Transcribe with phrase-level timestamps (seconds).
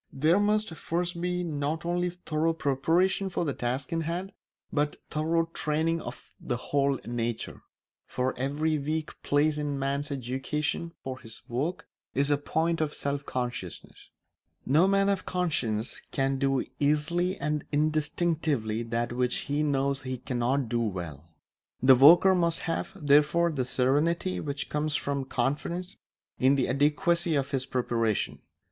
[0.11, 4.31] There must first be not only thorough preparation for the task in hand
[4.73, 7.61] but thorough training of the whole nature;
[8.07, 11.85] for every weak place in a man's education for his work
[12.15, 14.09] is a point of self consciousness.
[14.65, 20.67] No man of conscience can do easily and instinctively that which he knows he cannot
[20.67, 21.29] do well.
[21.83, 25.95] The worker must have, therefore, the serenity which comes from confidence
[26.39, 28.39] in the adequacy of his preparation.